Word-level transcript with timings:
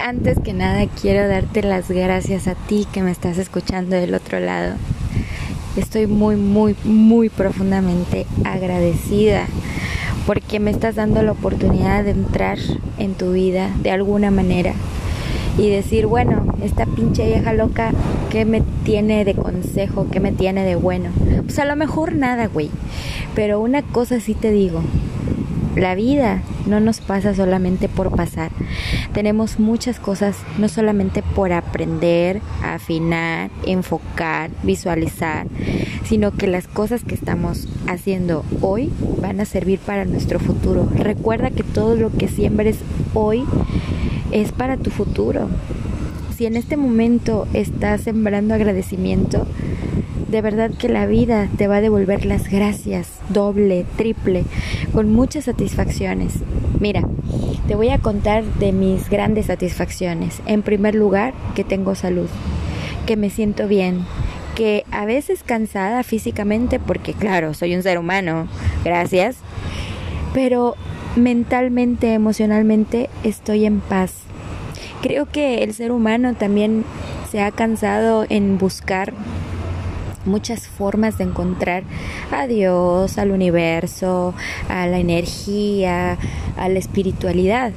Antes 0.00 0.38
que 0.38 0.52
nada 0.52 0.86
quiero 0.86 1.26
darte 1.26 1.62
las 1.62 1.90
gracias 1.90 2.46
a 2.46 2.54
ti 2.54 2.86
que 2.92 3.02
me 3.02 3.10
estás 3.10 3.36
escuchando 3.36 3.96
del 3.96 4.14
otro 4.14 4.38
lado. 4.38 4.76
Estoy 5.76 6.06
muy, 6.06 6.36
muy, 6.36 6.76
muy 6.84 7.28
profundamente 7.28 8.24
agradecida 8.44 9.46
porque 10.24 10.60
me 10.60 10.70
estás 10.70 10.94
dando 10.94 11.20
la 11.22 11.32
oportunidad 11.32 12.04
de 12.04 12.12
entrar 12.12 12.58
en 12.98 13.14
tu 13.14 13.32
vida 13.32 13.70
de 13.82 13.90
alguna 13.90 14.30
manera 14.30 14.72
y 15.58 15.68
decir, 15.68 16.06
bueno, 16.06 16.54
esta 16.62 16.86
pinche 16.86 17.26
vieja 17.26 17.52
loca, 17.52 17.90
¿qué 18.30 18.44
me 18.44 18.62
tiene 18.84 19.24
de 19.24 19.34
consejo? 19.34 20.06
¿Qué 20.12 20.20
me 20.20 20.30
tiene 20.30 20.64
de 20.64 20.76
bueno? 20.76 21.10
Pues 21.44 21.58
a 21.58 21.64
lo 21.64 21.74
mejor 21.74 22.14
nada, 22.14 22.46
güey. 22.46 22.70
Pero 23.34 23.60
una 23.60 23.82
cosa 23.82 24.20
sí 24.20 24.34
te 24.34 24.52
digo, 24.52 24.80
la 25.76 25.94
vida 25.94 26.42
no 26.66 26.80
nos 26.80 27.00
pasa 27.00 27.34
solamente 27.34 27.88
por 27.88 28.14
pasar. 28.14 28.50
Tenemos 29.12 29.58
muchas 29.58 29.98
cosas, 30.00 30.36
no 30.58 30.68
solamente 30.68 31.22
por 31.22 31.52
aprender, 31.52 32.40
afinar, 32.62 33.50
enfocar, 33.66 34.50
visualizar, 34.62 35.46
sino 36.04 36.32
que 36.32 36.46
las 36.46 36.66
cosas 36.68 37.04
que 37.04 37.14
estamos 37.14 37.68
haciendo 37.86 38.44
hoy 38.60 38.90
van 39.20 39.40
a 39.40 39.44
servir 39.44 39.78
para 39.78 40.04
nuestro 40.04 40.38
futuro. 40.38 40.88
Recuerda 40.94 41.50
que 41.50 41.62
todo 41.62 41.96
lo 41.96 42.10
que 42.10 42.28
siembres 42.28 42.78
hoy 43.14 43.44
es 44.32 44.52
para 44.52 44.76
tu 44.76 44.90
futuro. 44.90 45.48
Si 46.36 46.46
en 46.46 46.56
este 46.56 46.76
momento 46.76 47.48
estás 47.52 48.02
sembrando 48.02 48.54
agradecimiento, 48.54 49.46
de 50.28 50.42
verdad 50.42 50.70
que 50.70 50.88
la 50.88 51.06
vida 51.06 51.48
te 51.56 51.66
va 51.66 51.76
a 51.76 51.80
devolver 51.80 52.24
las 52.24 52.48
gracias 52.48 53.18
doble, 53.28 53.84
triple, 53.96 54.44
con 54.92 55.12
muchas 55.12 55.44
satisfacciones. 55.44 56.34
Mira, 56.80 57.02
te 57.66 57.74
voy 57.74 57.90
a 57.90 57.98
contar 57.98 58.44
de 58.44 58.72
mis 58.72 59.08
grandes 59.08 59.46
satisfacciones. 59.46 60.40
En 60.46 60.62
primer 60.62 60.94
lugar, 60.94 61.34
que 61.54 61.64
tengo 61.64 61.94
salud, 61.94 62.28
que 63.06 63.16
me 63.16 63.30
siento 63.30 63.68
bien, 63.68 64.04
que 64.54 64.84
a 64.90 65.04
veces 65.04 65.42
cansada 65.44 66.02
físicamente, 66.02 66.78
porque 66.78 67.14
claro, 67.14 67.54
soy 67.54 67.74
un 67.74 67.82
ser 67.82 67.98
humano, 67.98 68.48
gracias, 68.84 69.36
pero 70.34 70.74
mentalmente, 71.16 72.12
emocionalmente 72.12 73.08
estoy 73.24 73.64
en 73.64 73.80
paz. 73.80 74.14
Creo 75.00 75.26
que 75.26 75.62
el 75.62 75.74
ser 75.74 75.92
humano 75.92 76.34
también 76.34 76.84
se 77.30 77.40
ha 77.40 77.50
cansado 77.50 78.26
en 78.28 78.58
buscar 78.58 79.12
muchas 80.24 80.66
formas 80.66 81.18
de 81.18 81.24
encontrar 81.24 81.82
a 82.32 82.46
Dios, 82.46 83.18
al 83.18 83.30
universo, 83.30 84.34
a 84.68 84.86
la 84.86 84.98
energía, 84.98 86.18
a 86.56 86.68
la 86.68 86.78
espiritualidad 86.78 87.72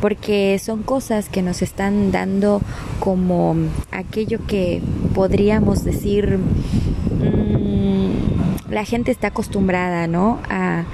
porque 0.00 0.60
son 0.62 0.82
cosas 0.82 1.28
que 1.28 1.42
nos 1.42 1.62
están 1.62 2.12
dando 2.12 2.60
como 3.00 3.56
aquello 3.90 4.38
que 4.46 4.82
podríamos 5.14 5.84
decir 5.84 6.38
mm, 6.38 8.70
la 8.70 8.84
gente 8.84 9.10
está 9.10 9.28
acostumbrada 9.28 10.06
no 10.06 10.38
a, 10.50 10.84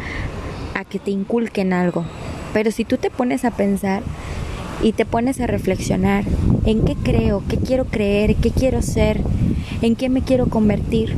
a 0.74 0.84
que 0.84 0.98
te 0.98 1.10
inculquen 1.10 1.72
algo. 1.72 2.04
Pero 2.52 2.70
si 2.70 2.84
tú 2.84 2.96
te 2.96 3.10
pones 3.10 3.44
a 3.44 3.50
pensar 3.50 4.02
y 4.82 4.92
te 4.92 5.04
pones 5.04 5.40
a 5.40 5.46
reflexionar 5.46 6.24
en 6.64 6.84
qué 6.84 6.96
creo, 6.96 7.42
qué 7.48 7.56
quiero 7.56 7.86
creer, 7.86 8.36
qué 8.36 8.50
quiero 8.50 8.82
ser, 8.82 9.20
en 9.80 9.96
qué 9.96 10.08
me 10.08 10.22
quiero 10.22 10.46
convertir, 10.46 11.16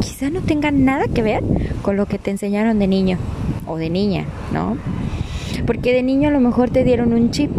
quizá 0.00 0.30
no 0.30 0.40
tenga 0.40 0.70
nada 0.70 1.06
que 1.08 1.22
ver 1.22 1.42
con 1.82 1.96
lo 1.96 2.06
que 2.06 2.18
te 2.18 2.30
enseñaron 2.30 2.78
de 2.78 2.86
niño 2.86 3.18
o 3.66 3.76
de 3.76 3.90
niña, 3.90 4.24
¿no? 4.52 4.76
Porque 5.66 5.92
de 5.92 6.02
niño 6.02 6.28
a 6.28 6.32
lo 6.32 6.40
mejor 6.40 6.70
te 6.70 6.84
dieron 6.84 7.12
un 7.12 7.30
chip 7.30 7.50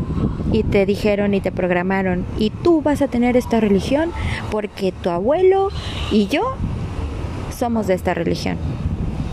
y 0.52 0.64
te 0.64 0.86
dijeron 0.86 1.34
y 1.34 1.42
te 1.42 1.52
programaron 1.52 2.26
y 2.38 2.50
tú 2.50 2.82
vas 2.82 3.02
a 3.02 3.08
tener 3.08 3.36
esta 3.36 3.60
religión 3.60 4.12
porque 4.52 4.92
tu 4.92 5.10
abuelo 5.10 5.70
y 6.12 6.28
yo 6.28 6.56
somos 7.58 7.88
de 7.88 7.96
esta 7.96 8.14
religión. 8.14 8.58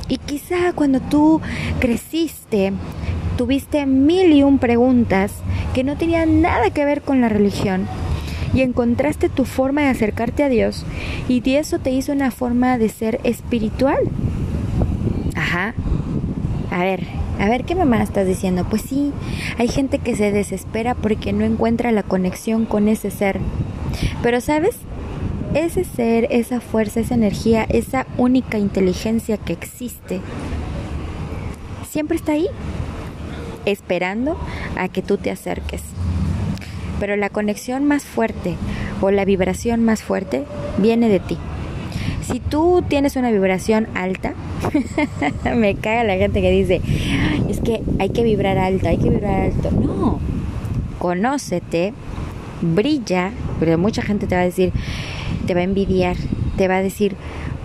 Y 0.08 0.18
quizá 0.18 0.72
cuando 0.74 1.00
tú 1.00 1.40
creciste, 1.78 2.72
tuviste 3.36 3.86
mil 3.86 4.32
y 4.32 4.42
un 4.42 4.58
preguntas 4.58 5.32
que 5.74 5.84
no 5.84 5.96
tenían 5.96 6.40
nada 6.42 6.70
que 6.70 6.84
ver 6.84 7.02
con 7.02 7.20
la 7.20 7.28
religión 7.28 7.86
y 8.54 8.62
encontraste 8.62 9.28
tu 9.28 9.44
forma 9.44 9.82
de 9.82 9.88
acercarte 9.88 10.44
a 10.44 10.48
Dios 10.48 10.84
y 11.28 11.42
eso 11.54 11.78
te 11.78 11.90
hizo 11.90 12.12
una 12.12 12.30
forma 12.30 12.78
de 12.78 12.88
ser 12.88 13.20
espiritual. 13.24 13.98
Ajá. 15.34 15.74
A 16.70 16.82
ver, 16.82 17.04
a 17.38 17.48
ver, 17.48 17.64
¿qué 17.64 17.74
mamá 17.74 18.02
estás 18.02 18.26
diciendo? 18.26 18.64
Pues 18.68 18.82
sí, 18.82 19.12
hay 19.58 19.68
gente 19.68 19.98
que 19.98 20.16
se 20.16 20.32
desespera 20.32 20.94
porque 20.94 21.32
no 21.32 21.44
encuentra 21.44 21.92
la 21.92 22.02
conexión 22.02 22.64
con 22.64 22.88
ese 22.88 23.10
ser. 23.10 23.40
Pero 24.22 24.40
sabes, 24.40 24.76
ese 25.54 25.84
ser, 25.84 26.26
esa 26.30 26.60
fuerza, 26.60 27.00
esa 27.00 27.14
energía, 27.14 27.64
esa 27.68 28.06
única 28.18 28.58
inteligencia 28.58 29.36
que 29.36 29.52
existe, 29.52 30.20
siempre 31.88 32.16
está 32.16 32.32
ahí, 32.32 32.48
esperando 33.66 34.36
a 34.76 34.88
que 34.88 35.02
tú 35.02 35.16
te 35.16 35.30
acerques. 35.30 35.93
Pero 37.00 37.16
la 37.16 37.28
conexión 37.28 37.84
más 37.84 38.04
fuerte 38.04 38.56
o 39.00 39.10
la 39.10 39.24
vibración 39.24 39.84
más 39.84 40.02
fuerte 40.02 40.44
viene 40.78 41.08
de 41.08 41.20
ti. 41.20 41.38
Si 42.22 42.40
tú 42.40 42.82
tienes 42.88 43.16
una 43.16 43.30
vibración 43.30 43.86
alta, 43.94 44.34
me 45.54 45.74
caga 45.74 46.04
la 46.04 46.16
gente 46.16 46.40
que 46.40 46.50
dice, 46.50 46.80
es 47.50 47.60
que 47.60 47.82
hay 47.98 48.08
que 48.08 48.22
vibrar 48.22 48.56
alto, 48.56 48.88
hay 48.88 48.96
que 48.96 49.10
vibrar 49.10 49.52
alto. 49.52 49.70
No, 49.70 50.20
conócete, 50.98 51.92
brilla, 52.62 53.32
pero 53.60 53.76
mucha 53.76 54.02
gente 54.02 54.26
te 54.26 54.34
va 54.34 54.40
a 54.40 54.44
decir, 54.44 54.72
te 55.46 55.54
va 55.54 55.60
a 55.60 55.64
envidiar, 55.64 56.16
te 56.56 56.66
va 56.66 56.76
a 56.76 56.82
decir, 56.82 57.14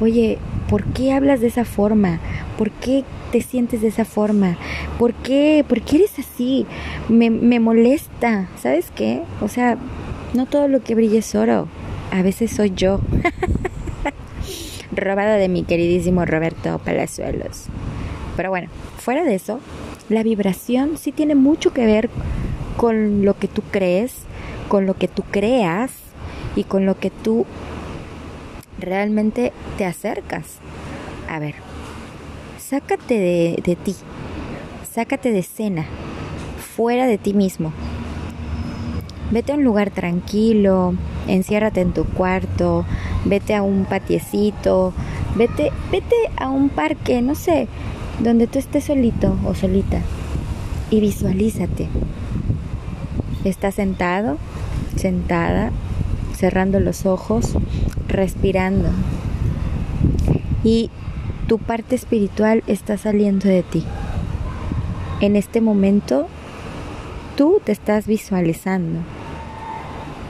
oye, 0.01 0.38
¿por 0.69 0.84
qué 0.85 1.13
hablas 1.13 1.41
de 1.41 1.47
esa 1.47 1.66
forma? 1.66 2.19
¿Por 2.57 2.72
qué 2.72 3.03
te 3.31 3.41
sientes 3.41 3.81
de 3.81 3.88
esa 3.88 4.06
forma? 4.06 4.57
¿Por 4.97 5.13
qué? 5.13 5.66
¿Por 5.68 5.81
qué 5.81 5.97
eres 5.97 6.19
así? 6.19 6.66
Me, 7.09 7.30
me 7.30 7.59
molesta. 7.59 8.47
¿Sabes 8.62 8.91
qué? 8.96 9.24
O 9.41 9.47
sea, 9.47 9.78
no 10.34 10.46
todo 10.46 10.68
lo 10.68 10.81
que 10.84 10.96
brilla 10.96 11.19
es 11.19 11.35
oro. 11.35 11.68
A 12.12 12.22
veces 12.22 12.52
soy 12.52 12.72
yo. 12.75 13.00
Robada 14.91 15.35
de 15.35 15.50
mi 15.50 15.63
queridísimo 15.63 16.25
Roberto 16.25 16.79
Palazuelos. 16.79 17.66
Pero 18.35 18.50
bueno, 18.50 18.69
fuera 18.97 19.24
de 19.24 19.35
eso, 19.35 19.59
la 20.08 20.24
vibración 20.24 20.97
sí 20.97 21.12
tiene 21.12 21.35
mucho 21.35 21.74
que 21.74 21.85
ver 21.85 22.09
con 22.78 23.25
lo 23.25 23.38
que 23.38 23.47
tú 23.47 23.62
crees, 23.72 24.13
con 24.68 24.85
lo 24.85 24.96
que 24.96 25.08
tú 25.08 25.24
creas 25.29 25.91
y 26.56 26.63
con 26.63 26.85
lo 26.85 26.97
que 26.97 27.09
tú 27.09 27.46
realmente 28.81 29.53
te 29.78 29.85
acercas. 29.85 30.59
A 31.29 31.40
ver, 31.40 31.56
sácate 32.57 33.19
de, 33.19 33.62
de 33.63 33.75
ti, 33.75 33.95
sácate 34.91 35.31
de 35.31 35.40
escena, 35.40 35.85
fuera 36.75 37.07
de 37.07 37.17
ti 37.17 37.34
mismo. 37.34 37.72
Vete 39.31 39.51
a 39.51 39.56
un 39.56 39.63
lugar 39.63 39.91
tranquilo, 39.91 40.95
enciérrate 41.28 41.81
en 41.81 41.94
tu 41.94 42.06
cuarto, 42.06 42.85
vete 43.25 43.53
a 43.53 43.62
un 43.62 43.85
patiecito, 43.85 44.94
vete, 45.35 45.72
vete 45.91 46.16
a 46.38 46.50
un 46.50 46.69
parque, 46.69 47.22
no 47.22 47.35
sé, 47.35 47.67
donde 48.19 48.47
tú 48.47 48.57
estés 48.57 48.85
solito 48.85 49.38
o 49.46 49.53
solita 49.53 50.01
y 50.90 51.00
visualízate. 51.00 51.88
Estás 53.44 53.75
sentado, 53.75 54.38
sentada, 54.96 55.72
cerrando 56.35 56.79
los 56.79 57.06
ojos, 57.06 57.53
respirando. 58.09 58.90
Y 60.64 60.92
tu 61.47 61.58
parte 61.58 61.96
espiritual 61.96 62.64
está 62.68 62.97
saliendo 62.97 63.47
de 63.47 63.64
ti. 63.64 63.86
En 65.22 65.36
este 65.36 65.62
momento, 65.62 66.28
tú 67.38 67.62
te 67.64 67.72
estás 67.72 68.08
visualizando. 68.08 69.00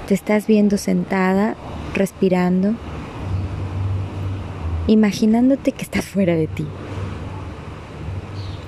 Te 0.08 0.14
estás 0.14 0.48
viendo 0.48 0.78
sentada, 0.78 1.56
respirando, 1.94 2.76
imaginándote 4.88 5.72
que 5.72 5.84
estás 5.84 6.06
fuera 6.06 6.36
de 6.36 6.48
ti. 6.48 6.66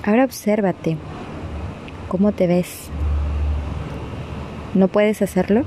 Ahora 0.04 0.24
obsérvate. 0.24 0.96
¿Cómo 2.08 2.32
te 2.32 2.46
ves? 2.46 2.88
¿No 4.74 4.88
puedes 4.88 5.22
hacerlo? 5.22 5.62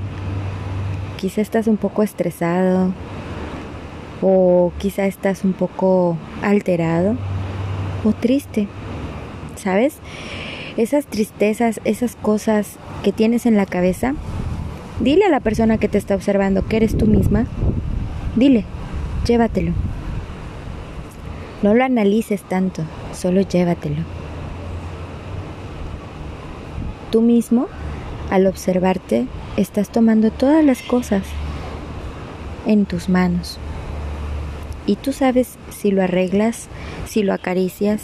Quizá 1.17 1.41
estás 1.41 1.67
un 1.67 1.77
poco 1.77 2.03
estresado, 2.03 2.93
o 4.21 4.71
quizá 4.77 5.05
estás 5.05 5.43
un 5.43 5.53
poco 5.53 6.17
alterado 6.41 7.15
o 8.03 8.13
triste, 8.13 8.67
¿sabes? 9.55 9.97
Esas 10.77 11.05
tristezas, 11.05 11.79
esas 11.85 12.15
cosas 12.15 12.77
que 13.03 13.11
tienes 13.11 13.45
en 13.45 13.55
la 13.55 13.65
cabeza, 13.65 14.13
dile 14.99 15.25
a 15.25 15.29
la 15.29 15.39
persona 15.39 15.77
que 15.77 15.87
te 15.87 15.97
está 15.97 16.15
observando 16.15 16.65
que 16.67 16.77
eres 16.77 16.97
tú 16.97 17.07
misma, 17.07 17.45
dile, 18.35 18.65
llévatelo. 19.25 19.73
No 21.63 21.73
lo 21.73 21.83
analices 21.83 22.43
tanto, 22.43 22.83
solo 23.13 23.41
llévatelo. 23.41 24.03
Tú 27.11 27.21
mismo, 27.21 27.67
al 28.29 28.45
observarte, 28.45 29.25
estás 29.57 29.89
tomando 29.89 30.31
todas 30.31 30.63
las 30.63 30.81
cosas 30.81 31.23
en 32.65 32.85
tus 32.85 33.07
manos. 33.09 33.57
Y 34.87 34.97
tú 34.97 35.13
sabes 35.13 35.57
si 35.71 35.91
lo 35.91 36.03
arreglas, 36.03 36.67
si 37.07 37.23
lo 37.23 37.33
acaricias 37.33 38.03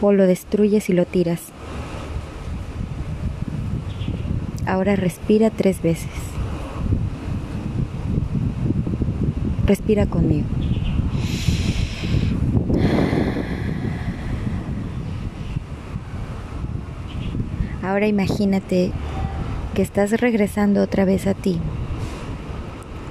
o 0.00 0.12
lo 0.12 0.26
destruyes 0.26 0.88
y 0.88 0.92
lo 0.92 1.06
tiras. 1.06 1.40
Ahora 4.66 4.94
respira 4.94 5.50
tres 5.50 5.82
veces. 5.82 6.10
Respira 9.66 10.06
conmigo. 10.06 10.46
Ahora 17.82 18.06
imagínate 18.06 18.92
que 19.74 19.82
estás 19.82 20.12
regresando 20.20 20.82
otra 20.82 21.04
vez 21.04 21.26
a 21.26 21.34
ti 21.34 21.58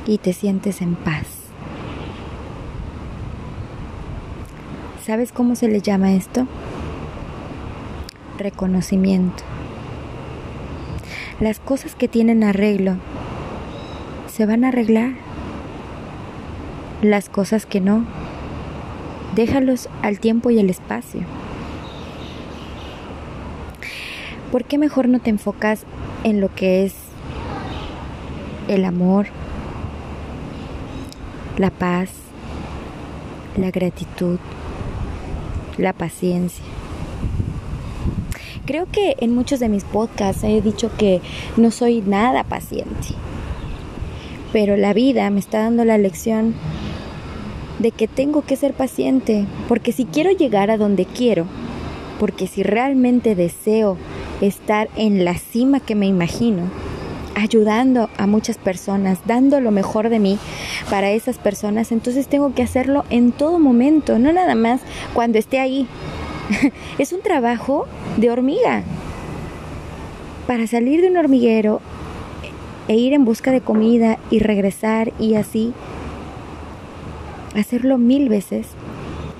y 0.05 0.19
te 0.19 0.31
sientes 0.31 0.81
en 0.81 0.95
paz. 0.95 1.38
¿Sabes 5.09 5.31
cómo 5.31 5.55
se 5.55 5.67
le 5.67 5.81
llama 5.81 6.13
esto? 6.13 6.45
Reconocimiento. 8.37 9.41
Las 11.39 11.59
cosas 11.59 11.95
que 11.95 12.07
tienen 12.07 12.43
arreglo 12.43 12.97
se 14.31 14.45
van 14.45 14.63
a 14.63 14.67
arreglar. 14.67 15.13
Las 17.01 17.27
cosas 17.27 17.65
que 17.65 17.81
no, 17.81 18.05
déjalos 19.33 19.89
al 20.03 20.19
tiempo 20.19 20.51
y 20.51 20.59
el 20.59 20.69
espacio. 20.69 21.21
¿Por 24.51 24.63
qué 24.65 24.77
mejor 24.77 25.09
no 25.09 25.17
te 25.17 25.31
enfocas 25.31 25.85
en 26.23 26.39
lo 26.39 26.53
que 26.53 26.85
es 26.85 26.93
el 28.67 28.85
amor, 28.85 29.25
la 31.57 31.71
paz, 31.71 32.11
la 33.57 33.71
gratitud, 33.71 34.37
la 35.79 35.93
paciencia? 35.93 36.63
Creo 38.65 38.85
que 38.85 39.15
en 39.19 39.33
muchos 39.33 39.59
de 39.59 39.69
mis 39.69 39.83
podcasts 39.83 40.43
he 40.43 40.61
dicho 40.61 40.91
que 40.97 41.21
no 41.57 41.71
soy 41.71 42.01
nada 42.01 42.43
paciente, 42.43 43.15
pero 44.53 44.77
la 44.77 44.93
vida 44.93 45.29
me 45.31 45.39
está 45.39 45.61
dando 45.61 45.85
la 45.85 45.97
lección 45.97 46.53
de 47.79 47.91
que 47.91 48.07
tengo 48.07 48.43
que 48.43 48.55
ser 48.55 48.73
paciente, 48.73 49.47
porque 49.67 49.91
si 49.91 50.05
quiero 50.05 50.31
llegar 50.31 50.69
a 50.69 50.77
donde 50.77 51.05
quiero, 51.05 51.47
porque 52.19 52.45
si 52.45 52.61
realmente 52.61 53.33
deseo 53.33 53.97
estar 54.41 54.89
en 54.95 55.25
la 55.25 55.35
cima 55.35 55.79
que 55.79 55.95
me 55.95 56.05
imagino, 56.05 56.63
ayudando 57.39 58.09
a 58.17 58.27
muchas 58.27 58.57
personas, 58.57 59.19
dando 59.25 59.59
lo 59.59 59.71
mejor 59.71 60.09
de 60.09 60.19
mí 60.19 60.37
para 60.89 61.11
esas 61.11 61.37
personas, 61.37 61.91
entonces 61.91 62.27
tengo 62.27 62.53
que 62.53 62.63
hacerlo 62.63 63.05
en 63.09 63.31
todo 63.31 63.59
momento, 63.59 64.19
no 64.19 64.31
nada 64.31 64.55
más 64.55 64.81
cuando 65.13 65.37
esté 65.37 65.59
ahí. 65.59 65.87
es 66.97 67.13
un 67.13 67.21
trabajo 67.21 67.87
de 68.17 68.31
hormiga. 68.31 68.83
Para 70.47 70.67
salir 70.67 71.01
de 71.01 71.09
un 71.09 71.17
hormiguero 71.17 71.79
e 72.87 72.95
ir 72.95 73.13
en 73.13 73.23
busca 73.23 73.51
de 73.51 73.61
comida 73.61 74.17
y 74.31 74.39
regresar 74.39 75.13
y 75.19 75.35
así 75.35 75.73
hacerlo 77.55 77.97
mil 77.97 78.29
veces, 78.29 78.67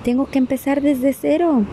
tengo 0.04 0.26
que 0.26 0.38
empezar 0.38 0.80
desde 0.80 1.12
cero 1.12 1.64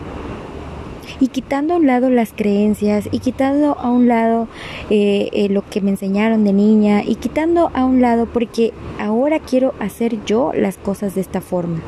y 1.20 1.28
quitando 1.28 1.74
a 1.74 1.76
un 1.76 1.86
lado 1.86 2.10
las 2.10 2.32
creencias 2.32 3.08
y 3.10 3.18
quitando 3.20 3.78
a 3.78 3.90
un 3.90 4.08
lado 4.08 4.48
eh, 4.90 5.28
eh, 5.32 5.48
lo 5.48 5.62
que 5.68 5.80
me 5.80 5.90
enseñaron 5.90 6.44
de 6.44 6.52
niña 6.52 7.02
y 7.04 7.16
quitando 7.16 7.70
a 7.74 7.84
un 7.84 8.00
lado 8.00 8.26
porque 8.26 8.72
ahora 8.98 9.38
quiero 9.40 9.74
hacer 9.80 10.24
yo 10.24 10.52
las 10.54 10.76
cosas 10.76 11.14
de 11.14 11.20
esta 11.20 11.40
forma. 11.40 11.80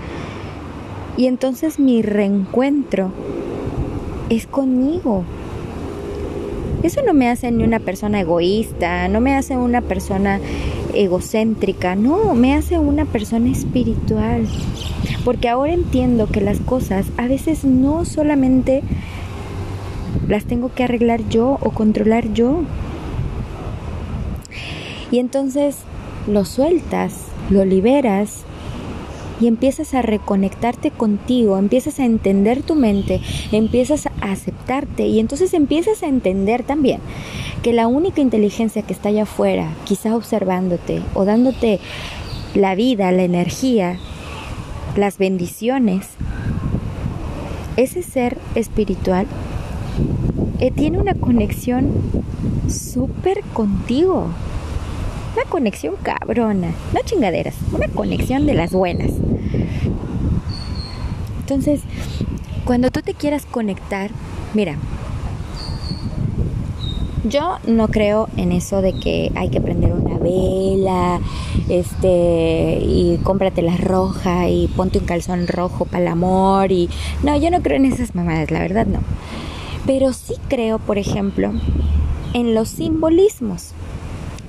Y 1.17 1.26
entonces 1.26 1.78
mi 1.78 2.02
reencuentro 2.02 3.11
es 4.31 4.46
conmigo. 4.46 5.25
Eso 6.82 7.02
no 7.02 7.12
me 7.12 7.28
hace 7.28 7.50
ni 7.50 7.62
una 7.62 7.78
persona 7.78 8.20
egoísta, 8.20 9.06
no 9.08 9.20
me 9.20 9.37
hace 9.37 9.56
una 9.56 9.82
persona 9.82 10.40
egocéntrica, 10.94 11.94
no, 11.94 12.34
me 12.34 12.55
hace 12.55 12.78
una 12.78 13.05
persona 13.05 13.50
espiritual. 13.50 14.46
Porque 15.25 15.49
ahora 15.49 15.72
entiendo 15.72 16.26
que 16.26 16.40
las 16.40 16.61
cosas 16.61 17.06
a 17.17 17.26
veces 17.26 17.64
no 17.64 18.05
solamente 18.05 18.82
las 20.28 20.44
tengo 20.44 20.72
que 20.75 20.84
arreglar 20.84 21.28
yo 21.28 21.58
o 21.61 21.70
controlar 21.70 22.32
yo. 22.32 22.62
Y 25.11 25.19
entonces 25.19 25.76
lo 26.26 26.44
sueltas, 26.44 27.14
lo 27.50 27.64
liberas 27.64 28.44
y 29.40 29.46
empiezas 29.46 29.94
a 29.94 30.02
reconectarte 30.02 30.90
contigo, 30.90 31.58
empiezas 31.58 31.99
a 31.99 32.05
entender 32.05 32.62
tu 32.62 32.75
mente, 32.75 33.20
empiezas 33.52 34.06
a 34.06 34.12
aceptarte 34.20 35.06
y 35.06 35.19
entonces 35.19 35.55
empiezas 35.55 36.02
a 36.02 36.08
entender 36.08 36.62
también 36.62 37.00
que 37.62 37.73
la 37.73 37.87
única 37.87 38.20
inteligencia 38.20 38.82
que 38.82 38.93
está 38.93 39.08
allá 39.08 39.23
afuera, 39.23 39.69
quizá 39.84 40.14
observándote 40.14 41.02
o 41.14 41.25
dándote 41.25 41.81
la 42.55 42.75
vida, 42.75 43.12
la 43.12 43.23
energía, 43.23 43.99
las 44.96 45.19
bendiciones, 45.19 46.08
ese 47.76 48.02
ser 48.02 48.38
espiritual 48.54 49.26
eh, 50.58 50.70
tiene 50.70 50.98
una 50.98 51.14
conexión 51.14 51.90
súper 52.69 53.42
contigo. 53.52 54.28
Una 55.34 55.44
conexión 55.48 55.94
cabrona, 56.02 56.72
no 56.92 57.00
chingaderas, 57.04 57.54
una 57.72 57.88
conexión 57.88 58.46
de 58.46 58.54
las 58.54 58.72
buenas. 58.72 59.12
Entonces, 61.40 61.82
cuando 62.64 62.90
tú 62.90 63.00
te 63.00 63.14
quieras 63.14 63.46
conectar, 63.46 64.10
mira, 64.54 64.76
yo 67.25 67.58
no 67.66 67.88
creo 67.88 68.28
en 68.37 68.52
eso 68.52 68.82
de 68.82 68.92
que 68.92 69.31
hay 69.34 69.50
que 69.50 69.60
prender 69.60 69.92
una 69.92 70.10
vela, 70.20 71.20
este, 71.69 72.78
y 72.81 73.19
cómprate 73.22 73.62
la 73.62 73.76
roja 73.76 74.49
y 74.49 74.69
ponte 74.69 74.99
un 74.99 75.06
calzón 75.06 75.46
rojo 75.46 75.84
para 75.84 76.02
el 76.02 76.08
amor 76.08 76.70
y 76.72 76.88
no, 77.22 77.37
yo 77.37 77.50
no 77.50 77.62
creo 77.62 77.76
en 77.76 77.87
esas 77.87 78.14
mamadas, 78.14 78.50
la 78.50 78.61
verdad 78.61 78.87
no. 78.87 79.00
Pero 79.87 80.12
sí 80.12 80.34
creo, 80.49 80.78
por 80.78 80.99
ejemplo, 80.99 81.52
en 82.34 82.55
los 82.55 82.69
simbolismos. 82.69 83.72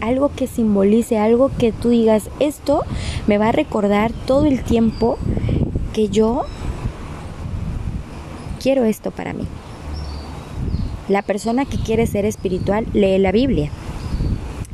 Algo 0.02 0.32
que 0.36 0.48
simbolice, 0.48 1.20
algo 1.20 1.52
que 1.60 1.72
tú 1.72 1.90
digas, 1.90 2.30
esto 2.40 2.84
me 3.28 3.38
va 3.38 3.50
a 3.50 3.52
recordar 3.52 4.12
todo 4.26 4.46
el 4.46 4.64
tiempo 4.64 5.18
que 5.94 6.10
yo 6.10 6.46
quiero 8.62 8.84
esto 8.86 9.12
para 9.12 9.34
mí. 9.34 9.46
La 11.08 11.22
persona 11.22 11.66
que 11.66 11.78
quiere 11.78 12.08
ser 12.08 12.26
espiritual 12.26 12.88
lee 12.94 13.18
la 13.18 13.32
Biblia, 13.32 13.70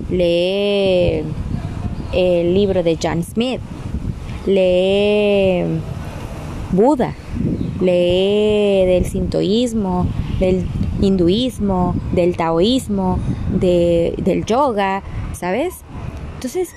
lee 0.10 1.24
el 2.14 2.54
libro 2.54 2.84
de 2.84 2.98
John 3.02 3.24
Smith, 3.24 3.62
lee 4.46 5.64
Buda, 6.72 7.16
lee 7.82 8.86
del 8.86 9.06
sintoísmo, 9.06 10.08
del 10.40 10.66
hinduismo, 11.02 11.96
del 12.14 12.36
taoísmo, 12.38 13.20
del 13.52 14.46
yoga, 14.46 15.04
¿sabes? 15.34 15.76
Entonces, 16.36 16.70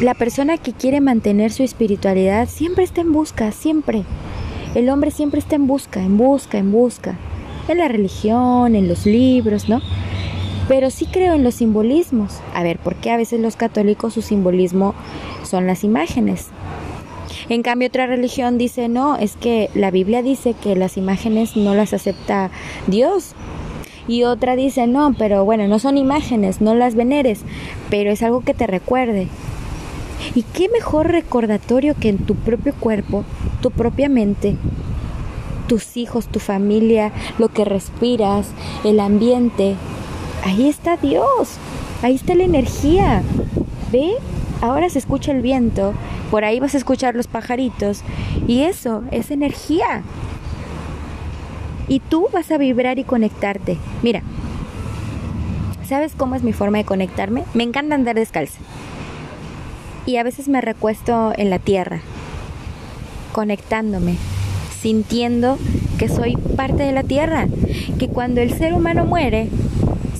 la 0.00 0.14
persona 0.14 0.58
que 0.58 0.72
quiere 0.72 1.00
mantener 1.00 1.52
su 1.52 1.62
espiritualidad 1.62 2.48
siempre 2.48 2.84
está 2.84 3.00
en 3.00 3.12
busca, 3.12 3.52
siempre. 3.52 4.04
El 4.74 4.88
hombre 4.90 5.10
siempre 5.10 5.38
está 5.38 5.56
en 5.56 5.66
busca, 5.66 6.02
en 6.02 6.16
busca, 6.16 6.58
en 6.58 6.72
busca. 6.72 7.16
En 7.68 7.78
la 7.78 7.88
religión, 7.88 8.74
en 8.74 8.88
los 8.88 9.06
libros, 9.06 9.68
¿no? 9.68 9.80
Pero 10.68 10.90
sí 10.90 11.06
creo 11.06 11.34
en 11.34 11.44
los 11.44 11.56
simbolismos. 11.56 12.40
A 12.54 12.62
ver, 12.62 12.78
¿por 12.78 12.94
qué 12.96 13.10
a 13.10 13.16
veces 13.16 13.40
los 13.40 13.56
católicos 13.56 14.14
su 14.14 14.22
simbolismo 14.22 14.94
son 15.42 15.66
las 15.66 15.84
imágenes? 15.84 16.48
En 17.48 17.62
cambio, 17.62 17.88
otra 17.88 18.06
religión 18.06 18.56
dice, 18.56 18.88
no, 18.88 19.16
es 19.16 19.36
que 19.36 19.68
la 19.74 19.90
Biblia 19.90 20.22
dice 20.22 20.54
que 20.54 20.76
las 20.76 20.96
imágenes 20.96 21.56
no 21.56 21.74
las 21.74 21.92
acepta 21.92 22.50
Dios. 22.86 23.34
Y 24.08 24.24
otra 24.24 24.56
dice, 24.56 24.86
no, 24.86 25.14
pero 25.18 25.44
bueno, 25.44 25.68
no 25.68 25.78
son 25.78 25.98
imágenes, 25.98 26.60
no 26.60 26.74
las 26.74 26.94
veneres, 26.94 27.40
pero 27.90 28.10
es 28.10 28.22
algo 28.22 28.40
que 28.40 28.54
te 28.54 28.66
recuerde. 28.66 29.28
¿Y 30.34 30.42
qué 30.42 30.68
mejor 30.70 31.08
recordatorio 31.08 31.94
que 31.94 32.08
en 32.08 32.18
tu 32.18 32.34
propio 32.34 32.74
cuerpo, 32.74 33.24
tu 33.60 33.70
propia 33.70 34.08
mente, 34.08 34.56
tus 35.68 35.96
hijos, 35.96 36.28
tu 36.28 36.38
familia, 36.38 37.12
lo 37.38 37.48
que 37.48 37.64
respiras, 37.64 38.48
el 38.84 39.00
ambiente? 39.00 39.76
Ahí 40.44 40.68
está 40.68 40.96
Dios, 40.96 41.56
ahí 42.02 42.14
está 42.14 42.34
la 42.34 42.44
energía. 42.44 43.22
¿Ve? 43.90 44.12
Ahora 44.60 44.88
se 44.88 44.98
escucha 44.98 45.32
el 45.32 45.42
viento 45.42 45.94
por 46.34 46.44
ahí 46.44 46.58
vas 46.58 46.74
a 46.74 46.78
escuchar 46.78 47.14
los 47.14 47.28
pajaritos 47.28 48.02
y 48.48 48.62
eso 48.62 49.04
es 49.12 49.30
energía. 49.30 50.02
Y 51.86 52.00
tú 52.00 52.26
vas 52.32 52.50
a 52.50 52.58
vibrar 52.58 52.98
y 52.98 53.04
conectarte. 53.04 53.78
Mira, 54.02 54.22
¿Sabes 55.86 56.14
cómo 56.16 56.34
es 56.34 56.42
mi 56.42 56.52
forma 56.52 56.78
de 56.78 56.84
conectarme? 56.84 57.44
Me 57.54 57.62
encanta 57.62 57.94
andar 57.94 58.16
descalza. 58.16 58.58
Y 60.06 60.16
a 60.16 60.24
veces 60.24 60.48
me 60.48 60.60
recuesto 60.60 61.32
en 61.36 61.50
la 61.50 61.60
tierra, 61.60 62.00
conectándome, 63.32 64.16
sintiendo 64.80 65.56
que 65.98 66.08
soy 66.08 66.36
parte 66.56 66.82
de 66.82 66.92
la 66.92 67.04
tierra, 67.04 67.46
que 67.98 68.08
cuando 68.08 68.40
el 68.40 68.54
ser 68.54 68.72
humano 68.72 69.04
muere, 69.04 69.48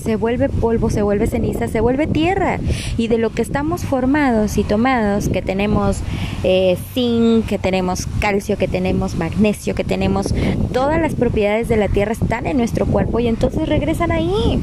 se 0.05 0.15
vuelve 0.15 0.49
polvo, 0.49 0.91
se 0.91 1.01
vuelve 1.01 1.25
ceniza, 1.25 1.67
se 1.67 1.81
vuelve 1.81 2.05
tierra. 2.05 2.59
Y 2.95 3.07
de 3.07 3.17
lo 3.17 3.31
que 3.31 3.41
estamos 3.41 3.83
formados 3.83 4.57
y 4.57 4.63
tomados, 4.63 5.29
que 5.29 5.41
tenemos 5.41 5.97
eh, 6.43 6.77
zinc, 6.93 7.47
que 7.47 7.57
tenemos 7.57 8.05
calcio, 8.19 8.55
que 8.57 8.67
tenemos 8.67 9.15
magnesio, 9.15 9.73
que 9.73 9.83
tenemos 9.83 10.33
todas 10.71 11.01
las 11.01 11.15
propiedades 11.15 11.67
de 11.67 11.77
la 11.77 11.87
tierra 11.87 12.11
están 12.11 12.45
en 12.45 12.57
nuestro 12.57 12.85
cuerpo 12.85 13.19
y 13.19 13.27
entonces 13.27 13.67
regresan 13.67 14.11
ahí. 14.11 14.59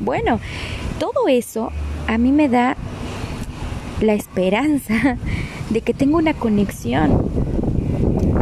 Bueno, 0.00 0.40
todo 0.98 1.28
eso 1.28 1.70
a 2.06 2.16
mí 2.16 2.32
me 2.32 2.48
da 2.48 2.74
la 4.00 4.14
esperanza 4.14 5.18
de 5.68 5.82
que 5.82 5.92
tengo 5.92 6.16
una 6.16 6.32
conexión. 6.32 7.28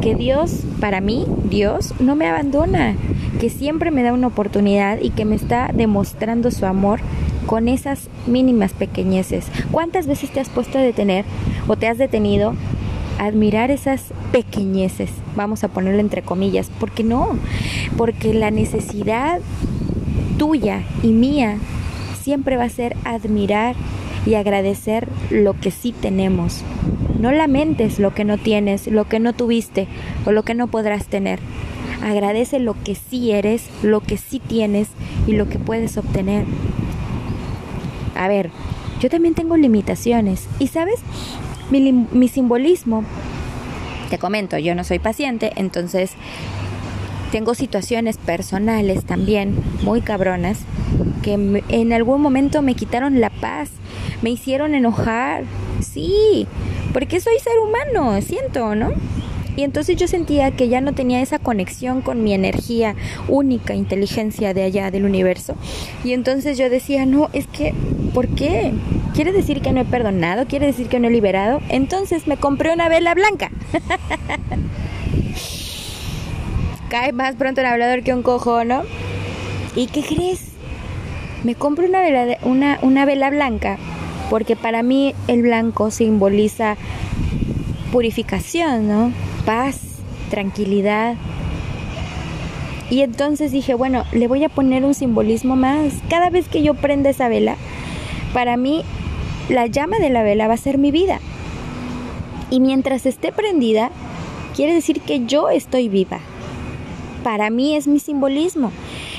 Que 0.06 0.14
Dios, 0.14 0.60
para 0.78 1.00
mí, 1.00 1.26
Dios 1.50 1.92
no 1.98 2.14
me 2.14 2.28
abandona, 2.28 2.94
que 3.40 3.50
siempre 3.50 3.90
me 3.90 4.04
da 4.04 4.12
una 4.12 4.28
oportunidad 4.28 5.00
y 5.02 5.10
que 5.10 5.24
me 5.24 5.34
está 5.34 5.72
demostrando 5.74 6.52
su 6.52 6.64
amor 6.64 7.00
con 7.46 7.66
esas 7.66 8.08
mínimas 8.24 8.72
pequeñeces. 8.72 9.46
¿Cuántas 9.72 10.06
veces 10.06 10.30
te 10.30 10.38
has 10.38 10.48
puesto 10.48 10.78
a 10.78 10.80
detener 10.80 11.24
o 11.66 11.74
te 11.74 11.88
has 11.88 11.98
detenido 11.98 12.54
a 13.18 13.24
admirar 13.24 13.72
esas 13.72 14.00
pequeñeces? 14.30 15.10
Vamos 15.34 15.64
a 15.64 15.68
ponerlo 15.70 15.98
entre 15.98 16.22
comillas, 16.22 16.70
porque 16.78 17.02
no, 17.02 17.30
porque 17.96 18.32
la 18.32 18.52
necesidad 18.52 19.40
tuya 20.38 20.84
y 21.02 21.08
mía 21.08 21.56
siempre 22.22 22.56
va 22.56 22.62
a 22.62 22.68
ser 22.68 22.94
admirar 23.04 23.74
y 24.26 24.34
agradecer 24.34 25.08
lo 25.30 25.58
que 25.58 25.70
sí 25.70 25.92
tenemos. 25.92 26.62
No 27.18 27.32
lamentes 27.32 27.98
lo 27.98 28.12
que 28.12 28.24
no 28.24 28.36
tienes, 28.36 28.86
lo 28.88 29.08
que 29.08 29.20
no 29.20 29.32
tuviste 29.32 29.88
o 30.26 30.32
lo 30.32 30.42
que 30.42 30.54
no 30.54 30.66
podrás 30.66 31.06
tener. 31.06 31.38
Agradece 32.02 32.58
lo 32.58 32.74
que 32.84 32.94
sí 32.94 33.32
eres, 33.32 33.68
lo 33.82 34.00
que 34.00 34.18
sí 34.18 34.38
tienes 34.40 34.88
y 35.26 35.32
lo 35.32 35.48
que 35.48 35.58
puedes 35.58 35.96
obtener. 35.96 36.44
A 38.14 38.28
ver, 38.28 38.50
yo 39.00 39.08
también 39.08 39.34
tengo 39.34 39.56
limitaciones. 39.56 40.46
Y 40.58 40.68
sabes, 40.68 41.00
mi, 41.70 42.28
simbolismo, 42.28 43.04
te 44.10 44.18
comento, 44.18 44.58
yo 44.58 44.74
no 44.74 44.84
soy 44.84 44.98
paciente, 44.98 45.52
entonces 45.56 46.12
tengo 47.32 47.54
situaciones 47.54 48.18
personales 48.18 49.04
también 49.04 49.56
muy 49.82 50.00
cabronas 50.00 50.60
que 51.22 51.62
en 51.68 51.92
algún 51.92 52.20
momento 52.20 52.62
me 52.62 52.74
quitaron 52.74 53.20
la 53.20 53.30
paz, 53.30 53.70
me 54.22 54.30
hicieron 54.30 54.74
enojar. 54.74 55.44
Sí, 55.80 56.46
porque 56.92 57.20
soy 57.20 57.38
ser 57.38 57.58
humano, 57.58 58.20
siento, 58.22 58.74
¿no? 58.74 58.92
Y 59.56 59.62
entonces 59.62 59.96
yo 59.96 60.06
sentía 60.06 60.50
que 60.50 60.68
ya 60.68 60.82
no 60.82 60.92
tenía 60.92 61.22
esa 61.22 61.38
conexión 61.38 62.02
con 62.02 62.22
mi 62.22 62.34
energía 62.34 62.94
única, 63.26 63.74
inteligencia 63.74 64.52
de 64.52 64.62
allá 64.62 64.90
del 64.90 65.06
universo. 65.06 65.54
Y 66.04 66.12
entonces 66.12 66.58
yo 66.58 66.68
decía, 66.68 67.06
no, 67.06 67.30
es 67.32 67.46
que, 67.46 67.72
¿por 68.12 68.28
qué? 68.28 68.72
¿Quiere 69.14 69.32
decir 69.32 69.62
que 69.62 69.72
no 69.72 69.80
he 69.80 69.86
perdonado? 69.86 70.46
¿Quiere 70.46 70.66
decir 70.66 70.88
que 70.88 71.00
no 71.00 71.08
he 71.08 71.10
liberado? 71.10 71.62
Entonces 71.70 72.26
me 72.26 72.36
compré 72.36 72.72
una 72.72 72.90
vela 72.90 73.14
blanca. 73.14 73.50
Cae 76.90 77.12
más 77.12 77.34
pronto 77.36 77.62
un 77.62 77.66
hablador 77.66 78.02
que 78.02 78.12
un 78.12 78.22
cojo, 78.22 78.62
¿no? 78.64 78.82
¿Y 79.74 79.86
qué 79.86 80.02
crees? 80.02 80.50
Me 81.44 81.54
compro 81.54 81.86
una 81.86 82.00
vela, 82.00 82.36
una, 82.42 82.78
una 82.82 83.06
vela 83.06 83.30
blanca 83.30 83.78
porque 84.30 84.56
para 84.56 84.82
mí 84.82 85.14
el 85.28 85.42
blanco 85.42 85.90
simboliza 85.90 86.76
purificación, 87.92 88.88
¿no? 88.88 89.12
paz, 89.46 89.78
tranquilidad. 90.28 91.14
Y 92.90 93.00
entonces 93.00 93.52
dije, 93.52 93.74
bueno, 93.74 94.04
le 94.12 94.28
voy 94.28 94.44
a 94.44 94.50
poner 94.50 94.84
un 94.84 94.92
simbolismo 94.92 95.56
más. 95.56 95.94
Cada 96.10 96.28
vez 96.28 96.48
que 96.48 96.62
yo 96.62 96.74
prenda 96.74 97.10
esa 97.10 97.28
vela, 97.28 97.56
para 98.34 98.58
mí 98.58 98.84
la 99.48 99.66
llama 99.66 99.98
de 99.98 100.10
la 100.10 100.22
vela 100.22 100.48
va 100.48 100.54
a 100.54 100.58
ser 100.58 100.76
mi 100.76 100.90
vida. 100.90 101.20
Y 102.50 102.60
mientras 102.60 103.06
esté 103.06 103.32
prendida, 103.32 103.90
quiere 104.54 104.74
decir 104.74 105.00
que 105.00 105.24
yo 105.24 105.48
estoy 105.48 105.88
viva. 105.88 106.20
Para 107.24 107.50
mí 107.50 107.74
es 107.74 107.88
mi 107.88 107.98
simbolismo. 107.98 108.70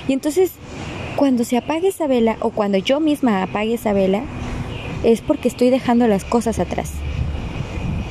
Y 0.08 0.14
entonces, 0.14 0.52
cuando 1.18 1.44
se 1.44 1.58
apague 1.58 1.90
esa 1.90 2.08
vela 2.08 2.38
o 2.40 2.52
cuando 2.52 2.78
yo 2.78 3.00
misma 3.00 3.44
apague 3.44 3.74
esa 3.74 3.92
vela, 3.92 4.24
es 5.04 5.22
porque 5.22 5.48
estoy 5.48 5.70
dejando 5.70 6.08
las 6.08 6.24
cosas 6.24 6.60
atrás 6.60 6.94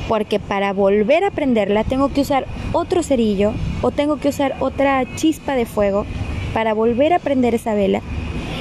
porque 0.09 0.39
para 0.39 0.73
volver 0.73 1.25
a 1.25 1.31
prenderla 1.31 1.85
tengo 1.85 2.11
que 2.11 2.21
usar 2.21 2.47
otro 2.73 3.03
cerillo 3.03 3.53
o 3.83 3.91
tengo 3.91 4.19
que 4.19 4.29
usar 4.29 4.57
otra 4.61 5.05
chispa 5.17 5.55
de 5.55 5.67
fuego 5.67 6.07
para 6.55 6.75
volver 6.75 7.13
a 7.13 7.19
prender 7.19 7.55
esa 7.55 7.75
vela 7.75 8.03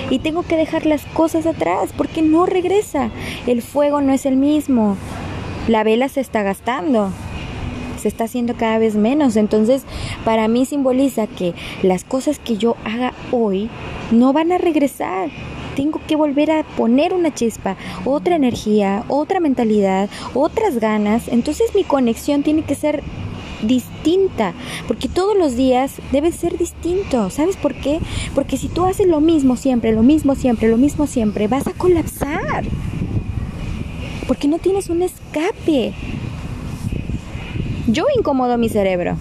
y 0.10 0.20
tengo 0.20 0.44
que 0.44 0.58
dejar 0.58 0.86
las 0.86 1.03
cosas 1.05 1.46
atrás 1.46 1.91
porque 1.96 2.22
no 2.22 2.46
regresa. 2.46 3.10
El 3.48 3.62
fuego 3.62 4.01
no 4.01 4.13
es 4.13 4.25
el 4.25 4.38
mismo. 4.38 4.98
La 5.67 5.84
vela 5.84 6.10
se 6.10 6.22
está 6.22 6.44
gastando. 6.44 7.10
Se 8.00 8.08
está 8.08 8.25
haciendo 8.25 8.55
cada 8.55 8.77
vez 8.77 8.96
menos. 8.96 9.36
Entonces, 9.36 9.84
para 10.24 10.48
mí 10.48 10.65
simboliza 10.65 11.25
que 11.25 11.55
las 11.82 12.03
cosas 12.03 12.38
que 12.38 12.58
yo 12.58 12.75
haga 12.86 13.13
hoy 13.32 13.70
no 14.12 14.32
van 14.32 14.51
a 14.51 14.60
regresar 14.60 15.29
tengo 15.75 16.00
que 16.08 16.15
volver 16.15 16.51
a 16.51 16.63
poner 16.63 17.13
una 17.13 17.34
chispa, 17.34 17.75
otra 18.05 18.36
energía, 18.36 19.03
otra 19.08 19.39
mentalidad, 19.39 20.10
otras 20.34 20.79
ganas. 20.79 21.27
Entonces 21.27 21.75
mi 21.75 21.84
conexión 21.84 22.44
tiene 22.44 22.63
que 22.63 22.75
ser 22.75 23.03
distinta, 23.62 24.53
porque 24.88 25.08
todos 25.08 25.38
los 25.38 25.55
días 25.55 25.94
debe 26.12 26.32
ser 26.32 26.58
distinto. 26.58 27.29
¿Sabes 27.29 27.58
por 27.58 27.74
qué? 27.75 28.00
Porque 28.34 28.58
si 28.58 28.67
tú 28.67 28.86
haces 28.86 29.08
lo 29.08 29.22
mismo 29.22 29.55
siempre, 29.55 29.91
lo 29.91 30.03
mismo 30.03 30.36
siempre, 30.36 30.67
lo 30.67 30.77
mismo 30.77 31.08
siempre, 31.08 31.48
vas 31.48 31.67
a 31.67 31.74
colapsar. 31.74 32.63
Porque 34.27 34.48
no 34.48 34.58
tienes 34.58 34.89
un 34.89 35.01
escape. 35.01 35.94
Yo 37.88 38.05
incomodo 38.17 38.58
mi 38.58 38.70
cerebro, 38.70 39.15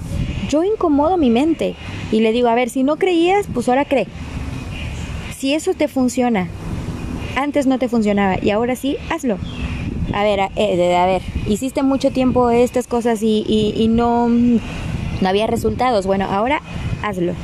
yo 0.49 0.65
incomodo 0.65 1.19
mi 1.19 1.29
mente 1.29 1.75
y 2.11 2.21
le 2.21 2.33
digo, 2.33 2.49
a 2.49 2.55
ver, 2.55 2.71
si 2.71 2.83
no 2.83 2.97
creías, 2.97 3.47
pues 3.53 3.69
ahora 3.69 3.85
cree 3.85 4.07
si 5.45 5.53
eso 5.53 5.75
te 5.75 5.89
funciona, 5.89 6.49
antes 7.37 7.67
no 7.67 7.79
te 7.79 7.91
funcionaba 7.91 8.39
y 8.41 8.49
ahora 8.49 8.77
sí, 8.77 8.97
hazlo. 9.11 9.37
A 10.15 10.23
ver, 10.23 10.41
eh, 10.57 10.97
a, 10.97 11.05
ver, 11.05 11.21
hiciste 11.47 11.83
mucho 11.83 12.11
tiempo 12.13 12.49
estas 12.49 12.87
cosas 12.87 13.19
y, 13.23 13.87
no, 13.91 14.31
no 14.31 15.29
había 15.29 15.47
resultados. 15.47 16.07
Bueno, 16.07 16.25
ahora 16.31 16.63
hazlo. 17.03 17.35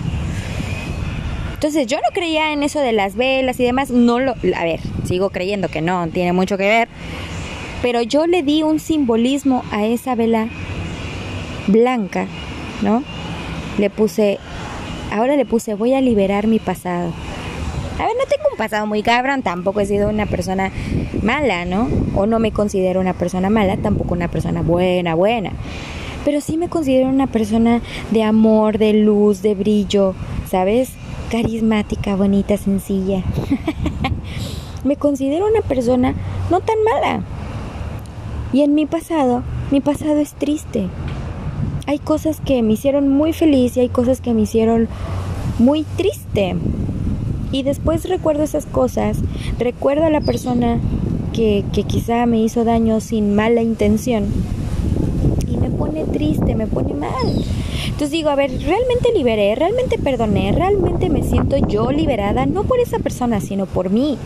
Entonces 1.53 1.87
yo 1.89 1.99
no 1.99 2.15
creía 2.15 2.55
en 2.55 2.63
eso 2.63 2.81
de 2.81 2.93
las 2.93 3.17
velas 3.17 3.61
y 3.61 3.65
demás, 3.65 3.91
no 3.91 4.19
lo, 4.19 4.31
a 4.33 4.65
ver, 4.65 4.81
sigo 5.05 5.29
creyendo 5.29 5.69
que 5.69 5.83
no, 5.83 6.09
tiene 6.09 6.33
mucho 6.33 6.57
que 6.57 6.69
ver, 6.69 6.89
pero 7.83 8.01
yo 8.01 8.27
le 8.27 8.43
di 8.43 8.63
un 8.63 8.81
simbolismo 8.81 9.63
a 9.73 9.85
esa 9.85 10.15
vela 10.15 10.49
blanca, 11.67 12.29
¿no? 12.81 13.03
Le 13.77 13.91
puse, 13.91 14.39
ahora 15.13 15.37
le 15.37 15.45
puse, 15.45 15.75
voy 15.75 15.93
a 15.93 16.01
liberar 16.01 16.47
mi 16.47 16.61
pasado. 16.61 17.13
A 18.01 18.07
ver, 18.07 18.17
no 18.17 18.25
tengo 18.25 18.49
un 18.51 18.57
pasado 18.57 18.87
muy 18.87 19.03
cabrón, 19.03 19.43
tampoco 19.43 19.81
he 19.81 19.85
sido 19.85 20.09
una 20.09 20.25
persona 20.25 20.73
mala, 21.23 21.67
¿no? 21.67 21.87
O 22.15 22.25
no 22.25 22.39
me 22.39 22.51
considero 22.51 22.99
una 22.99 23.13
persona 23.13 23.51
mala, 23.51 23.77
tampoco 23.77 24.15
una 24.15 24.29
persona 24.29 24.63
buena, 24.63 25.15
buena. 25.15 25.53
Pero 26.25 26.41
sí 26.41 26.57
me 26.57 26.71
considero 26.71 27.11
una 27.11 27.27
persona 27.27 27.83
de 28.11 28.23
amor, 28.23 28.79
de 28.79 28.95
luz, 28.95 29.43
de 29.43 29.55
brillo, 29.55 30.15
¿sabes? 30.51 30.93
Carismática, 31.31 32.17
bonita, 32.17 32.57
sencilla. 32.57 33.23
me 34.85 34.97
considero 34.97 35.47
una 35.47 35.61
persona 35.61 36.15
no 36.49 36.61
tan 36.61 36.83
mala. 36.83 37.23
Y 38.55 38.63
en 38.63 38.75
mi 38.75 38.87
pasado, 38.87 39.43
mi 39.71 39.83
pasado 39.83 40.21
es 40.21 40.33
triste. 40.33 40.87
Hay 41.87 41.99
cosas 41.99 42.41
que 42.41 42.63
me 42.63 42.73
hicieron 42.73 43.11
muy 43.11 43.35
feliz 43.35 43.77
y 43.77 43.81
hay 43.81 43.91
cosas 43.91 44.23
que 44.23 44.33
me 44.33 44.41
hicieron 44.41 44.89
muy 45.59 45.85
triste. 45.99 46.57
Y 47.53 47.63
después 47.63 48.09
recuerdo 48.09 48.43
esas 48.45 48.67
cosas, 48.67 49.19
recuerdo 49.59 50.05
a 50.05 50.11
la 50.11 50.21
persona 50.21 50.79
que, 51.33 51.65
quizá 51.87 52.27
me 52.27 52.41
hizo 52.41 52.65
daño 52.65 53.01
sin 53.01 53.35
mala 53.35 53.63
intención. 53.63 54.27
Y 55.49 55.57
me 55.57 55.71
pone 55.71 56.05
triste, 56.05 56.55
me 56.55 56.67
pone 56.67 56.95
mal. 56.95 57.45
Entonces 57.85 58.11
digo, 58.11 58.31
a 58.31 58.35
ver, 58.37 58.51
realmente 58.51 59.13
liberé, 59.15 59.55
realmente 59.55 59.99
perdoné, 59.99 60.53
realmente 60.53 61.11
me 61.11 61.23
siento 61.23 61.57
yo 61.57 61.91
liberada, 61.91 62.47
no 62.47 62.65
por 62.65 62.79
esa 62.79 62.99
persona, 62.99 63.41
sino 63.41 63.67
por 63.67 63.91
mí, 63.91 64.17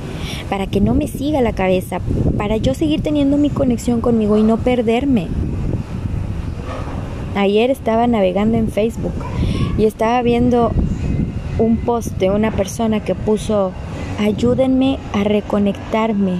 para 0.51 0.67
que 0.67 0.81
no 0.81 0.95
me 0.95 1.09
siga 1.09 1.41
la 1.41 1.53
cabeza, 1.53 2.01
para 2.37 2.57
yo 2.57 2.75
seguir 2.75 3.01
teniendo 3.01 3.37
mi 3.37 3.51
conexión 3.51 4.01
conmigo 4.01 4.37
y 4.37 4.43
no 4.43 4.59
perderme. 4.59 5.29
Ayer 7.37 7.71
estaba 7.71 8.07
navegando 8.07 8.59
en 8.59 8.69
Facebook 8.69 9.15
y 9.77 9.87
estaba 9.87 10.23
viendo 10.23 10.71
un 11.59 11.77
post 11.77 12.17
de 12.19 12.31
una 12.31 12.51
persona 12.51 13.01
que 13.01 13.15
puso 13.15 13.73
ayúdenme 14.19 14.99
a 15.13 15.25
reconectarme. 15.25 16.37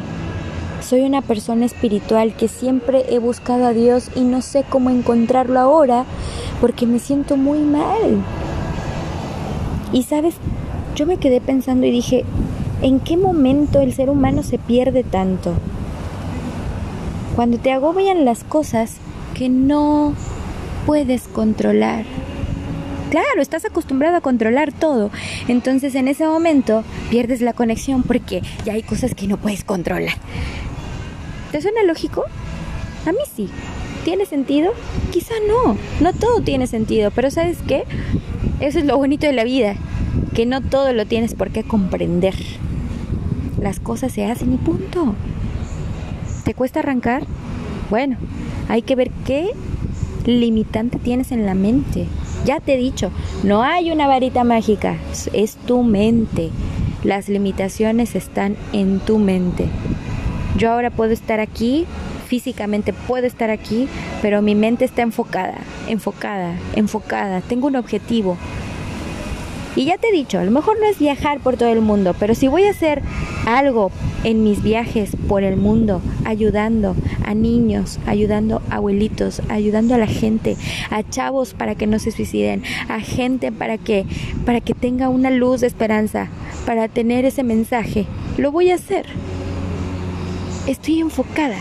Soy 0.81 1.03
una 1.03 1.23
persona 1.23 1.65
espiritual 1.65 2.35
que 2.35 2.49
siempre 2.49 3.05
he 3.09 3.19
buscado 3.19 3.67
a 3.67 3.73
Dios 3.73 4.11
y 4.15 4.21
no 4.21 4.43
sé 4.43 4.65
cómo 4.69 4.91
encontrarlo 4.91 5.59
ahora 5.59 6.05
porque 6.61 6.87
me 6.87 6.99
siento 6.99 7.37
muy 7.37 7.61
mal. 7.61 8.23
Y 9.93 10.03
sabes, 10.03 10.35
yo 10.95 11.07
me 11.07 11.17
quedé 11.17 11.41
pensando 11.41 11.87
y 11.87 11.91
dije, 11.91 12.25
¿en 12.83 13.01
qué 13.01 13.17
momento 13.17 13.81
el 13.81 13.95
ser 13.95 14.11
humano 14.11 14.43
se 14.43 14.59
pierde 14.59 15.05
tanto? 15.05 15.55
Cuando 17.35 17.59
te 17.59 17.73
agobian 17.73 18.25
las 18.25 18.45
cosas 18.45 18.97
que 19.35 19.49
no 19.49 20.15
puedes 20.87 21.29
controlar. 21.29 22.05
Claro, 23.15 23.43
estás 23.43 23.65
acostumbrado 23.65 24.17
a 24.17 24.21
controlar 24.21 24.73
todo. 24.73 25.13
Entonces 25.47 25.95
en 25.95 26.09
ese 26.09 26.27
momento 26.27 26.83
pierdes 27.11 27.43
la 27.43 27.53
conexión 27.53 28.03
porque 28.03 28.43
ya 28.65 28.73
hay 28.73 28.83
cosas 28.83 29.15
que 29.15 29.29
no 29.29 29.37
puedes 29.37 29.63
controlar. 29.63 30.17
¿Te 31.53 31.63
suena 31.63 31.85
lógico? 31.85 32.25
A 33.07 33.13
mí 33.13 33.19
sí. 33.37 33.49
¿Tiene 34.05 34.27
sentido? 34.27 34.73
Quizá 35.13 35.35
no. 35.47 35.77
No 36.01 36.13
todo 36.13 36.41
tiene 36.41 36.67
sentido, 36.67 37.13
pero 37.13 37.31
¿sabes 37.31 37.59
qué? 37.69 37.85
Eso 38.59 38.81
es 38.81 38.85
lo 38.85 38.97
bonito 38.97 39.29
de 39.29 39.33
la 39.33 39.45
vida, 39.45 39.77
que 40.35 40.45
no 40.45 40.61
todo 40.61 40.93
lo 40.93 41.07
tienes 41.07 41.35
por 41.35 41.51
qué 41.51 41.63
comprender. 41.63 42.35
Las 43.61 43.79
cosas 43.79 44.11
se 44.11 44.25
hacen 44.27 44.55
y 44.55 44.57
punto. 44.57 45.15
¿Te 46.45 46.53
cuesta 46.53 46.81
arrancar? 46.81 47.23
Bueno, 47.91 48.17
hay 48.69 48.83
que 48.83 48.97
ver 48.97 49.13
qué 49.25 49.53
limitante 50.27 50.99
tienes 50.99 51.31
en 51.31 51.47
la 51.47 51.55
mente. 51.55 52.09
Ya 52.45 52.61
te 52.61 52.75
he 52.75 52.77
dicho, 52.77 53.11
no 53.43 53.63
hay 53.63 53.91
una 53.91 54.07
varita 54.07 54.45
mágica, 54.45 54.97
es 55.33 55.57
tu 55.57 55.83
mente. 55.83 56.51
Las 57.03 57.29
limitaciones 57.31 58.15
están 58.15 58.57
en 58.75 59.01
tu 59.01 59.19
mente. 59.19 59.67
Yo 60.59 60.71
ahora 60.71 60.91
puedo 60.91 61.13
estar 61.13 61.41
aquí, 61.41 61.87
físicamente 62.27 62.93
puedo 62.93 63.27
estar 63.27 63.49
aquí, 63.49 63.89
pero 64.21 64.43
mi 64.43 64.55
mente 64.55 64.85
está 64.85 65.01
enfocada, 65.01 65.57
enfocada, 65.89 66.55
enfocada. 66.75 67.41
Tengo 67.41 67.67
un 67.67 67.77
objetivo. 67.77 68.37
Y 69.75 69.87
ya 69.87 69.97
te 69.97 70.09
he 70.09 70.13
dicho, 70.13 70.39
a 70.39 70.45
lo 70.45 70.51
mejor 70.51 70.79
no 70.79 70.87
es 70.87 70.99
viajar 70.99 71.41
por 71.41 71.57
todo 71.57 71.71
el 71.71 71.81
mundo, 71.81 72.15
pero 72.21 72.35
si 72.35 72.47
voy 72.47 72.65
a 72.65 72.71
hacer 72.71 73.03
algo 73.47 73.91
en 74.23 74.45
mis 74.45 74.63
viajes 74.63 75.17
por 75.29 75.43
el 75.43 75.57
mundo, 75.57 76.01
ayudando 76.25 76.95
a 77.25 77.35
niños, 77.35 77.99
ayudando 78.07 78.63
a 78.71 78.77
abuelitos, 78.77 79.43
ayudando 79.49 79.95
a 79.95 79.99
la 79.99 80.07
gente, 80.07 80.57
a 80.91 81.03
chavos 81.03 81.55
para 81.55 81.75
que 81.75 81.87
no 81.87 81.99
se 81.99 82.11
suiciden, 82.11 82.63
a 82.89 83.01
gente 83.01 83.53
para 83.53 83.79
que 83.79 84.07
para 84.45 84.61
que 84.61 84.75
tenga 84.75 85.09
una 85.09 85.31
luz 85.31 85.61
de 85.61 85.67
esperanza, 85.67 86.29
para 86.67 86.89
tener 86.89 87.25
ese 87.25 87.43
mensaje, 87.43 88.07
lo 88.37 88.53
voy 88.53 88.71
a 88.71 88.77
hacer. 88.77 89.07
Estoy 90.67 91.01
enfocada. 91.01 91.59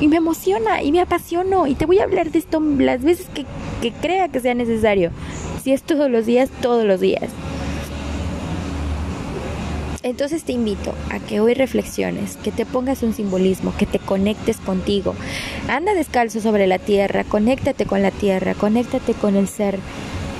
Y 0.00 0.08
me 0.08 0.16
emociona 0.16 0.82
y 0.82 0.92
me 0.92 1.00
apasiono 1.00 1.66
y 1.66 1.74
te 1.74 1.84
voy 1.84 1.98
a 1.98 2.04
hablar 2.04 2.30
de 2.30 2.38
esto 2.38 2.58
las 2.60 3.02
veces 3.02 3.26
que, 3.34 3.44
que 3.82 3.92
crea 3.92 4.28
que 4.28 4.40
sea 4.40 4.54
necesario. 4.54 5.10
Si 5.62 5.72
es 5.72 5.82
todos 5.82 6.10
los 6.10 6.24
días, 6.24 6.48
todos 6.62 6.86
los 6.86 7.00
días. 7.00 7.30
Entonces 10.02 10.44
te 10.44 10.52
invito 10.52 10.94
a 11.10 11.18
que 11.18 11.40
hoy 11.40 11.52
reflexiones, 11.52 12.38
que 12.38 12.52
te 12.52 12.64
pongas 12.64 13.02
un 13.02 13.12
simbolismo, 13.12 13.74
que 13.76 13.84
te 13.84 13.98
conectes 13.98 14.56
contigo. 14.56 15.14
Anda 15.68 15.92
descalzo 15.92 16.40
sobre 16.40 16.66
la 16.66 16.78
tierra, 16.78 17.24
conéctate 17.24 17.84
con 17.84 18.00
la 18.00 18.10
tierra, 18.10 18.54
conéctate 18.54 19.12
con 19.12 19.36
el 19.36 19.46
ser 19.46 19.78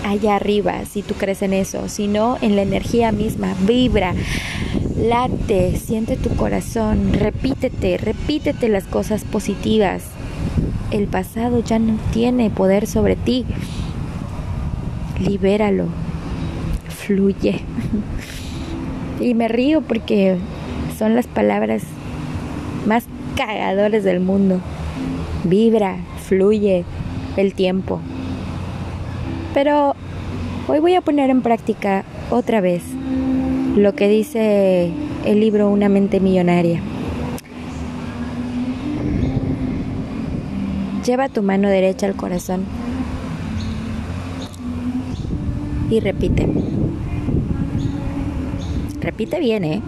allá 0.06 0.36
arriba, 0.36 0.86
si 0.90 1.02
tú 1.02 1.14
crees 1.14 1.42
en 1.42 1.52
eso, 1.52 1.88
si 1.90 2.06
no, 2.06 2.38
en 2.40 2.56
la 2.56 2.62
energía 2.62 3.12
misma, 3.12 3.54
vibra, 3.60 4.14
late, 4.96 5.76
siente 5.76 6.16
tu 6.16 6.30
corazón, 6.36 7.12
repítete, 7.12 7.98
repítete 7.98 8.70
las 8.70 8.84
cosas 8.84 9.24
positivas. 9.24 10.04
El 10.90 11.06
pasado 11.06 11.62
ya 11.62 11.78
no 11.78 11.98
tiene 12.12 12.48
poder 12.48 12.86
sobre 12.86 13.14
ti. 13.14 13.44
Libéralo, 15.20 15.88
fluye. 16.88 17.60
Y 19.20 19.34
me 19.34 19.48
río 19.48 19.82
porque 19.82 20.38
son 20.98 21.14
las 21.14 21.26
palabras 21.26 21.82
más 22.86 23.04
cagadores 23.36 24.02
del 24.02 24.20
mundo. 24.20 24.60
Vibra, 25.44 25.98
fluye 26.26 26.84
el 27.36 27.54
tiempo. 27.54 28.00
Pero 29.52 29.94
hoy 30.68 30.78
voy 30.78 30.94
a 30.94 31.02
poner 31.02 31.30
en 31.30 31.42
práctica 31.42 32.04
otra 32.30 32.60
vez 32.60 32.82
lo 33.76 33.94
que 33.94 34.08
dice 34.08 34.90
el 35.24 35.40
libro 35.40 35.68
Una 35.68 35.88
mente 35.88 36.20
millonaria. 36.20 36.80
Lleva 41.04 41.28
tu 41.28 41.42
mano 41.42 41.68
derecha 41.68 42.06
al 42.06 42.14
corazón 42.14 42.64
y 45.90 46.00
repite. 46.00 46.46
Repite 49.00 49.40
bien, 49.40 49.64
¿eh? 49.64 49.82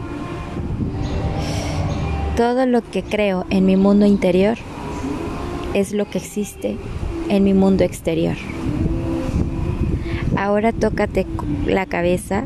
Todo 2.36 2.64
lo 2.66 2.80
que 2.80 3.02
creo 3.02 3.44
en 3.50 3.66
mi 3.66 3.76
mundo 3.76 4.06
interior 4.06 4.56
es 5.74 5.92
lo 5.92 6.08
que 6.08 6.18
existe 6.18 6.76
en 7.28 7.44
mi 7.44 7.52
mundo 7.52 7.84
exterior. 7.84 8.36
Ahora 10.36 10.72
tócate 10.72 11.26
la 11.66 11.84
cabeza, 11.86 12.44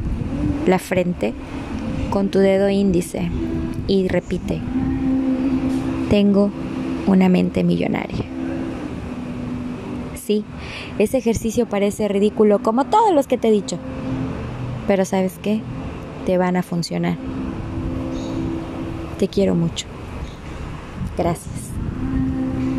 la 0.66 0.80
frente, 0.80 1.34
con 2.10 2.30
tu 2.30 2.40
dedo 2.40 2.68
índice 2.68 3.30
y 3.86 4.08
repite, 4.08 4.60
tengo 6.10 6.50
una 7.06 7.28
mente 7.28 7.62
millonaria. 7.62 8.24
Sí, 10.14 10.44
ese 10.98 11.18
ejercicio 11.18 11.66
parece 11.66 12.08
ridículo 12.08 12.58
como 12.58 12.86
todos 12.86 13.14
los 13.14 13.28
que 13.28 13.38
te 13.38 13.48
he 13.48 13.52
dicho, 13.52 13.78
pero 14.88 15.04
¿sabes 15.04 15.38
qué? 15.40 15.60
Te 16.26 16.36
van 16.36 16.56
a 16.56 16.62
funcionar. 16.62 17.16
Te 19.16 19.28
quiero 19.28 19.54
mucho. 19.54 19.86
Gracias. 21.16 21.65